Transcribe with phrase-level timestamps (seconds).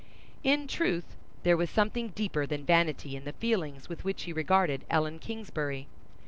[0.43, 4.83] In truth, there was something deeper than vanity in the feelings with which he regarded
[4.89, 5.85] Ellen Kingsbury.